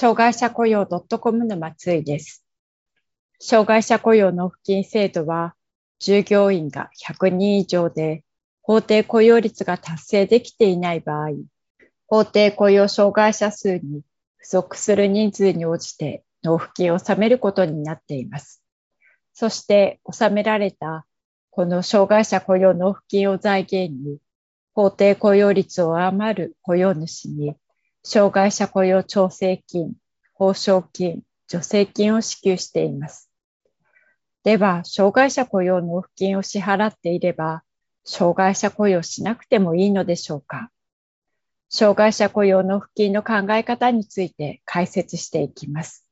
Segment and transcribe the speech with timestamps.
[0.00, 2.42] 障害者雇用 .com の松井です。
[3.38, 5.54] 障害者雇用納付金制度は、
[5.98, 8.24] 従業員が100人以上で
[8.62, 11.32] 法定雇用率が達成できていない場合、
[12.06, 14.00] 法定雇用障害者数に
[14.38, 18.62] 不足する人数に応じて納付金を納めることになっています。
[19.34, 21.04] そして納められた
[21.50, 24.16] この障害者雇用納付金を財源に、
[24.72, 27.54] 法定雇用率を上回る雇用主に
[28.02, 29.94] 障害者雇用調整金、
[30.34, 33.30] 報奨金、助成金を支給しています。
[34.42, 37.62] では、障害者雇用納付金を支払っていれば、
[38.04, 40.70] 障害者雇用しなくてもいいのでしょうか？
[41.68, 46.06] 障害者雇用納付金の考え方について解説していきます。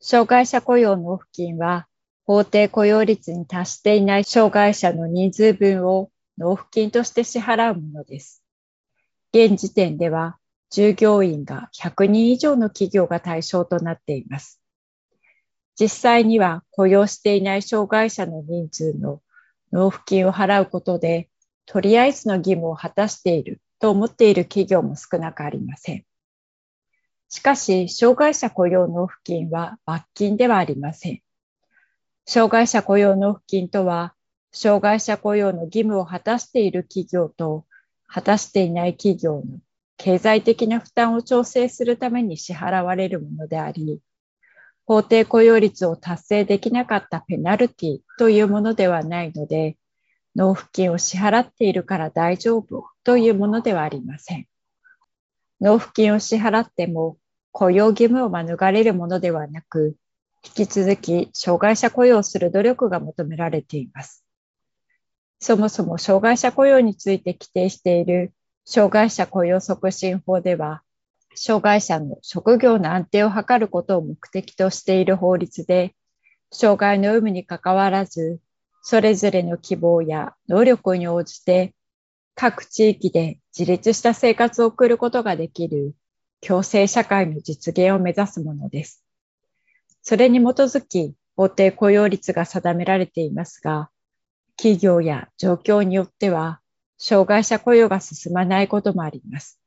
[0.00, 1.88] 障害者雇用納付金は、
[2.24, 8.44] 法定雇用率に達していない障害者の人数分を納付金として支払うものです。
[9.32, 10.38] 現時点では
[10.70, 14.60] 従業員が100人以上の企業が対象となっています。
[15.78, 19.20] 実際には雇用していない障害者の人数の
[19.72, 21.28] 納付金を払うことで、
[21.66, 26.04] とりあえずの義務を果たしていると思っている企業も少なくありません。
[27.28, 31.20] しかし、障害者雇用納付金は罰金ではありません。
[32.24, 34.14] 障害者雇用納付金とは、
[34.52, 37.66] 障害者雇用の義務を果たしている企業と
[38.06, 39.60] 果たしていない企業の
[39.96, 44.00] 経済的な負担を調整するために支払われるものであり、
[44.84, 49.76] 法定雇用率を達成できなかったペナルティというものではないので、
[50.34, 54.46] 納付金を支払っているから大丈夫というものではありません。
[55.60, 57.16] 納付金を支払っても
[57.52, 59.96] 雇用義務を免れるものではなく、
[60.44, 64.25] 引き続き障害者雇用する努力が求められています。
[65.38, 68.32] そもそも障害者雇用について規定している
[68.64, 70.82] 障害者雇用促進法では、
[71.36, 75.94] 障害者の職業の安定を図ることを目的としている法律で、
[76.50, 78.40] 障害の有無にかかわらず、
[78.82, 81.74] それぞれの希望や能力に応じて、
[82.34, 85.94] 各地域で自立した生活を送ることができる
[86.40, 89.04] 共生社会の実現を目指すものです。
[90.02, 93.90] それに基づき、法定雇用率が定められていますが、
[94.56, 96.60] 企業や状況によっては、
[96.98, 99.60] 障害者雇用が進まないこともあります。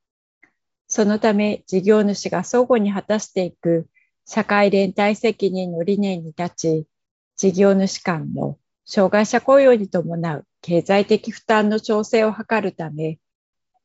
[0.88, 3.88] そのため、事業主が相互に果たしていく
[4.26, 6.88] 社会連帯責任の理念に立ち、
[7.36, 13.20] 事業主間の障害者雇用に伴う経済的負担の調整を図るため、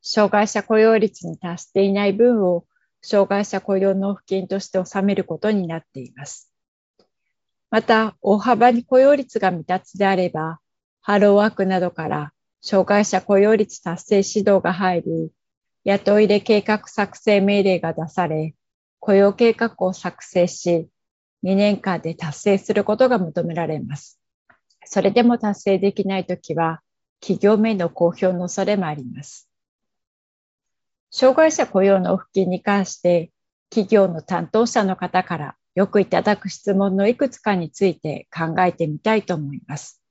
[0.01, 2.65] 障害者雇用率に達していない分を
[3.01, 6.51] 障害者雇用納付金として納めることになっています。
[7.69, 10.59] また、大幅に雇用率が未達であれば、
[11.07, 12.33] ハローワークなどから
[12.63, 15.31] 障害者雇用率達成指導が入り、
[15.83, 18.55] 雇いで計画作成命令が出され、
[18.99, 20.89] 雇用計画を作成し、
[21.43, 24.19] 2年間で達成することが求められます。
[24.83, 26.81] それでも達成できないときは、
[27.21, 29.47] 企業名の公表の恐れもあります。
[31.11, 33.29] 障害者雇用の付近に関して、
[33.69, 40.01] 企業の担当者の方からよくいただく質問のいくつかについて考えてみたいと思います。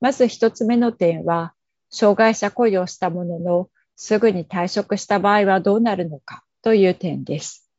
[0.00, 1.54] まず一つ目の点は、
[1.90, 7.70] 障害者雇用したものの、すぐに退職した場合はどうなるのかという点です。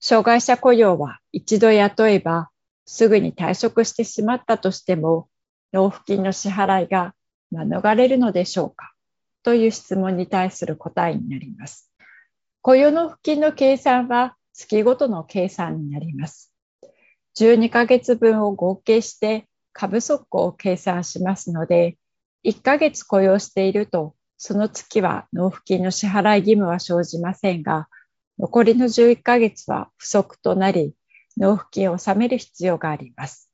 [0.00, 2.50] 障害者雇用は一度雇えば、
[2.84, 5.28] すぐに退職してしまったとしても、
[5.72, 7.14] 納付金の支払いが
[7.50, 8.92] 免れるのでしょうか
[9.42, 11.90] という質問に対する答えになります。
[12.62, 16.52] 雇用納付金の計算は月ごとの計算になります。
[17.38, 19.46] 12ヶ月分を合計して
[19.78, 21.98] 過不足を計算しますので、
[22.44, 27.88] 1ヶ月雇用していると、その月は納付金の支払い義務は生じませんが、
[28.38, 30.94] 残りの11ヶ月は不足となり、
[31.36, 33.50] 納付金を納める必要があります。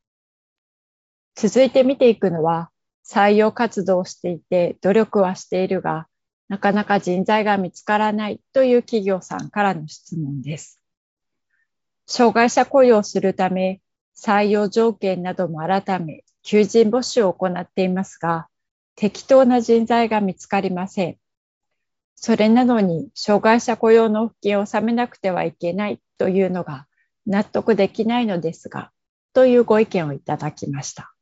[1.35, 2.71] 続いて見ていくのは、
[3.05, 6.07] 採用活動をしていて努力はしているが、
[6.49, 10.81] なかなか人材が見つからないという企業さんからの質問です。
[12.07, 13.81] 障害者雇用するため、
[14.17, 18.49] 採用条件なども改め、求人募集を行っていますが、
[18.95, 21.17] 適当な人材が見つかりません。
[22.15, 26.87] それなのに、障害者雇用の付金を納めなくてはいけないというのが
[27.27, 28.93] 納得できないのですが、
[29.33, 31.15] というご意見をいただきました。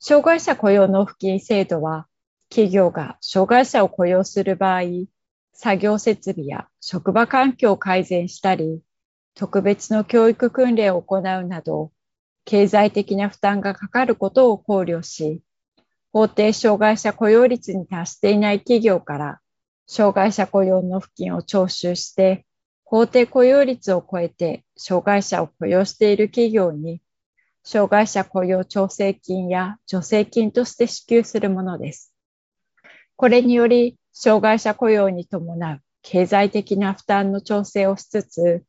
[0.00, 2.06] 障害者雇用納付金制度は、
[2.50, 4.82] 企業が障害者を雇用する場合、
[5.52, 8.80] 作業設備や職場環境を改善したり、
[9.38, 11.92] 特別の教育訓練を行うなど、
[12.44, 15.42] 経済的な負担がかかることを考慮し、
[16.12, 19.40] 法定障害者雇用率に達していない企業から
[19.86, 22.46] 障害者雇用の付近を徴収して、
[22.82, 27.00] 法定雇用率を超えて障害者を雇用している企業に、
[27.62, 32.12] 障害者雇用調整金や助成金として支給するものです。
[33.14, 38.64] これにより、障害者雇用に伴う経済的な負担の調整をしつつ、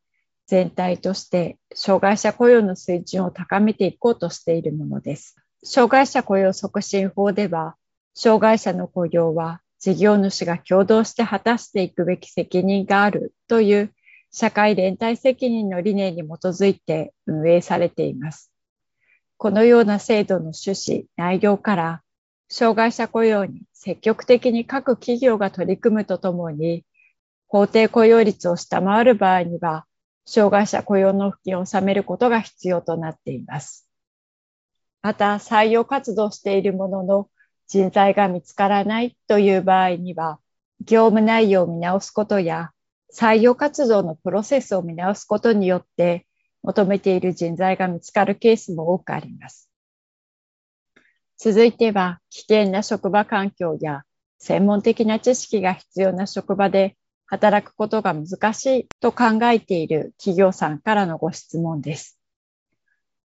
[0.49, 5.35] 全体として障害者雇用の水準を高めていこうとしているものです。
[5.63, 7.75] 障害者雇用促進法では、
[8.15, 13.93] 障害者の雇用は事業主が共同して果たしていくべき責任があるという
[14.31, 18.51] 社会連帯責任の理念に基づいて運営されています。
[19.37, 22.01] このような制度の趣旨、内容から、
[22.49, 26.83] 障害者雇用に積極的に各企業が取り組むとともに、
[27.47, 29.85] 法定雇用率を下回る場合には、
[30.31, 33.89] 障害者雇用の付近を納めることが必要となっています。
[35.01, 37.29] また、採用活動しているものの
[37.67, 40.39] 人材が見つからないという場合には、
[40.85, 42.69] 業務内容を見直すことや、
[43.11, 46.27] 採用活動のプロセスを見直すことによって、
[46.61, 49.67] 求めている人材が見つかるケースも多くあります。
[51.39, 54.03] 続いては、危険な職場環境や
[54.37, 56.97] 専門的な知識が必要な職場で
[57.31, 62.17] 働くことが難しいと考えている企業さんからのご質問です。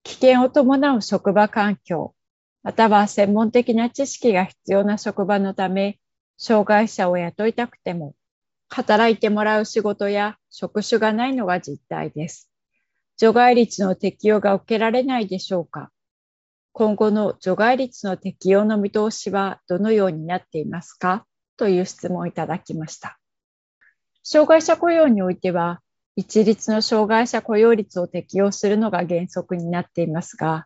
[0.01, 2.15] 危険を伴う職場環境、
[2.63, 5.99] または専門的な知識が必要な職場のため、
[6.39, 8.15] 障害者を雇いたくても、
[8.67, 12.49] 働いてもらう仕事や職種がないのが実態です。
[13.17, 15.91] 除外率の適用が受けられないでしょうか
[16.71, 21.27] 今後の除外率の適用の見通しはどのようになっていますか？
[21.57, 23.19] という質問をいただきました。
[24.23, 25.81] 障害者雇用においては、
[26.15, 30.65] 一律の障害者雇用率を適用するのが原則になっていますが、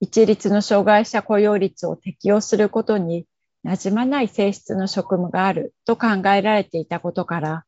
[0.00, 3.26] 一律の障害者雇用率を適用することに
[3.64, 7.64] 馴染まない性質の職務があると考えられていたことから、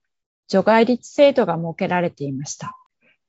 [0.48, 2.76] 除外率制度が設けられていました。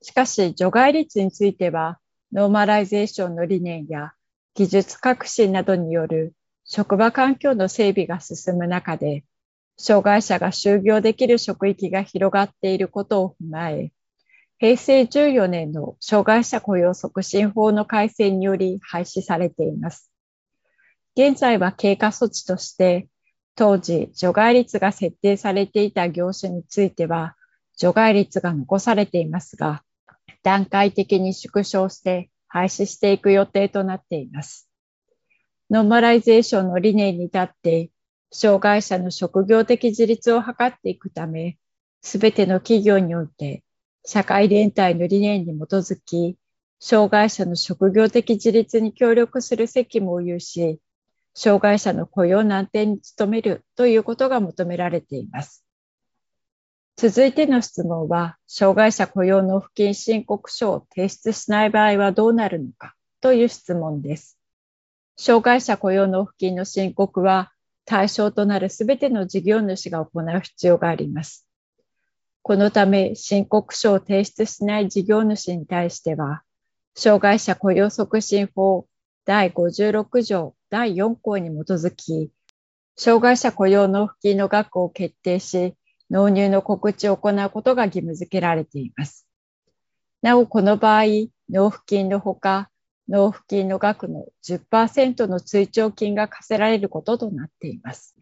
[0.02, 2.00] しかし、除外率については、
[2.32, 4.14] ノーマライゼーションの理念や
[4.56, 6.34] 技術革新などによる
[6.66, 9.24] 職場環境の整備が進む中で、
[9.78, 13.92] 障害者が就業できる職域が広がっていることを踏まえ、
[14.60, 20.12] 平成14年の障害者雇用促進法の改正により廃止されています。
[21.18, 23.08] 現在は経過措置として、
[23.56, 27.36] 当時除外率が設定されていた業種については、
[27.78, 29.84] 除外率が残されていますが、
[30.44, 34.70] 段階的に縮小して廃止していく予定となっています。
[35.70, 37.90] ノーマライゼーションの理念に立って、
[38.36, 41.58] 障害者の職業的自立を図っていくため、
[42.02, 43.64] すべての企業において、
[44.04, 46.36] 社会連帯の理念に基づき、
[46.80, 50.80] 障害者の職業的自立に協力する責務を有し、
[51.36, 55.64] 障害者の雇用の安定に努めるということが求められています。
[56.96, 64.40] 続いての質問は、障害者雇用納付金申告書を提出しない場合はどうなるのかという質問です。
[65.18, 67.53] 障害者雇用納付金の申告は、
[67.86, 71.48] 対象となるすべての事業主が行う必要があります。
[72.42, 76.44] このため、申告書を提出しない事業主に対しては、
[76.96, 78.86] 障害者雇用促進法
[79.26, 82.32] 第56条第4項に基づき、
[82.98, 85.76] 障害者雇用納付金の額を決定し、
[86.10, 89.28] 納入の告知を行うことが義務付けられています。
[90.22, 91.04] なお、この場合、
[91.50, 92.70] 納付金のほか、
[93.08, 98.16] 納付金の額の10%の追徴金が課せられることとなっています。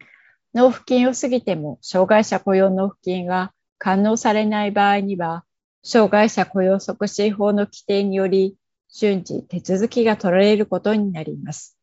[0.52, 5.44] 納付金を過ぎても障害者雇用納付金が完納されない場合には、
[5.82, 8.56] 障害者雇用促進法の規定により、
[8.92, 11.78] 順次手続きが取られることになります。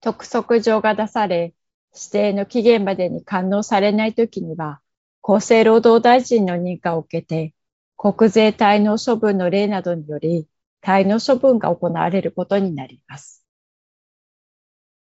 [0.00, 1.54] 督促状が出され、
[1.94, 4.80] 指定の期限までに完納されないときには、
[5.22, 7.54] 厚生労働大臣の認可を受けて、
[7.96, 10.46] 国税滞納処分の例などにより
[10.84, 13.42] 滞納処分が行われることになります。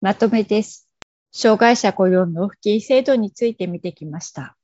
[0.01, 0.89] まとめです。
[1.31, 4.57] 障害者雇用納付金制度について見てきました。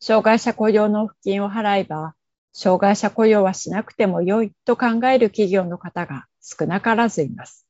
[0.00, 2.16] 障害者雇用納付金を払えば、
[2.52, 7.68] 障害者雇用はしなくても良いと考える企業の方が少なからずいます。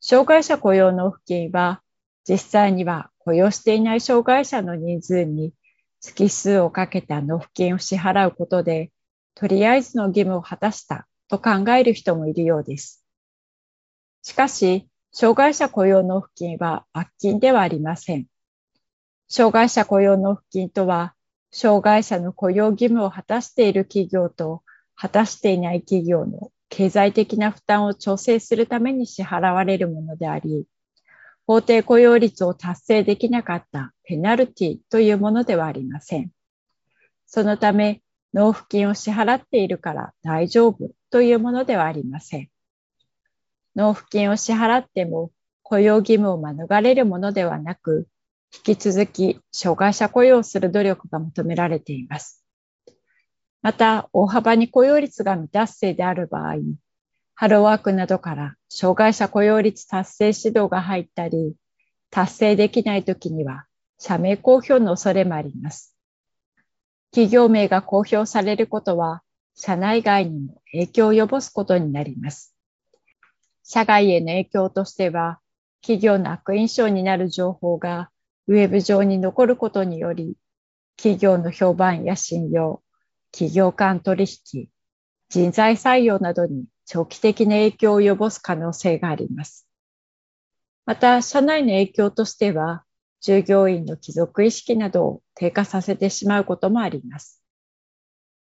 [0.00, 1.82] 障害者雇用納付金は、
[2.28, 5.52] 実際には雇用していない障害者の人数に
[6.00, 8.90] 月数をかけた納付金を支払うことで、
[9.36, 13.04] とりあえずの義務を果たしたと考える人もいるようです。
[14.22, 18.26] しかし、障害者雇用納付金は罰金ではありません。
[19.28, 21.14] 障害者雇用納付金とは、
[21.52, 24.62] 障害者の雇用義務を果たしている企業と
[24.94, 30.66] 果たしていない企業の経済的な負担を調整するために支払われるものであり、
[31.46, 36.30] 法定雇用率を達成できなかったペナルティというものではありません。
[37.26, 42.48] そのため、納付金を支払っているから大丈夫というものではありません。
[43.74, 45.30] 納付金を支払っても
[45.62, 48.08] 雇用義務を免れるものではなく、
[48.52, 52.44] 引き続き障害者雇用する努力が求められています。
[53.62, 56.56] また、大幅に雇用率が未達成である場合、
[57.34, 61.54] ハローワークなどから障害者雇用率達成指導が入ったり、
[62.10, 63.66] 達成できないときには
[63.98, 65.94] 社名公表の恐れもあります。
[67.12, 69.22] 企業名が公表されることは、
[69.54, 72.54] 社内外にも影響を及ぼすことになります。
[73.64, 75.40] 社外への影響としては、
[75.82, 78.10] 企業の悪印象になる情報が
[78.46, 80.36] ウェブ上に残ることにより、
[80.96, 82.82] 企業の評判や信用、
[83.32, 84.68] 企業間取引、
[85.30, 89.66] 人材採用などに長期的な影響を及ぼす可能性があります。
[90.86, 92.84] また、社内の影響としては、
[93.20, 97.42] 従業員の帰属意識などを低下させてしまうこともあります。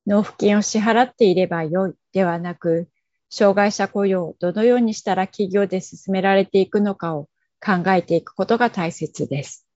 [0.06, 2.88] 納付金を支払っていればよいではなく、
[3.28, 7.28] 障害者雇用をどのようにしたら企業で進められていくのかを
[7.64, 9.68] 考えていくことが大切です。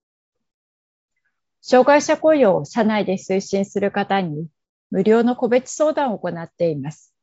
[1.61, 4.49] 障害者雇用を社内で推進する方に
[4.91, 7.15] 無料の個別相談を行っています。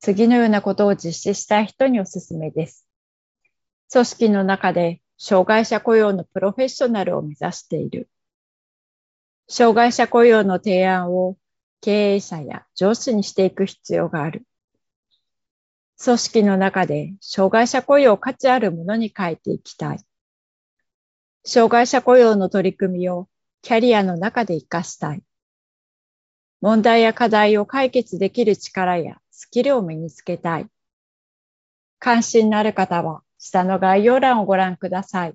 [0.00, 2.84] 次のようなことを実施したい人におすすめです。
[3.92, 8.08] 組織の中で障害者雇用のプロフェッショナルを目指している。
[9.48, 11.36] 障害者雇用の提案を
[11.80, 14.44] 経営者や上司にしていく必要がある。
[16.02, 20.00] 組織の中で障害者雇用を価値あるものに変えていきたい。
[21.44, 23.28] 障害者雇用の取り組みを
[23.62, 25.22] キャリアの中で活かしたい。
[26.60, 30.66] 問題や課題を解決できる力やスキルを身につけたい。
[31.98, 35.34] 関心のある方は下の概要欄をご覧ください。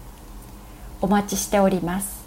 [1.01, 2.20] お待ちしております。